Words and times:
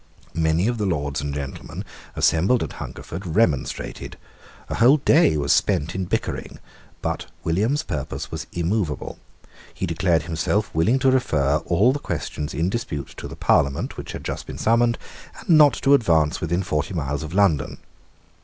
Many 0.33 0.67
of 0.67 0.79
the 0.79 0.87
Lords 0.87 1.21
and 1.21 1.31
gentlemen 1.31 1.85
assembled 2.15 2.63
at 2.63 2.73
Hungerford 2.81 3.23
remonstrated: 3.35 4.17
a 4.67 4.73
whole 4.73 4.97
day 4.97 5.37
was 5.37 5.53
spent 5.53 5.93
in 5.93 6.05
bickering: 6.05 6.57
but 7.03 7.27
William's 7.43 7.83
purpose 7.83 8.31
was 8.31 8.47
immovable. 8.51 9.19
He 9.71 9.85
declared 9.85 10.23
himself 10.23 10.73
willing 10.73 10.97
to 10.97 11.11
refer 11.11 11.57
all 11.67 11.93
the 11.93 11.99
questions 11.99 12.55
in 12.55 12.67
dispute 12.67 13.09
to 13.17 13.27
the 13.27 13.35
Parliament 13.35 13.95
which 13.95 14.13
had 14.13 14.25
just 14.25 14.47
been 14.47 14.57
summoned, 14.57 14.97
and 15.39 15.49
not 15.55 15.73
to 15.83 15.93
advance 15.93 16.41
within 16.41 16.63
forty 16.63 16.95
miles 16.95 17.21
of 17.21 17.35
London. 17.35 17.77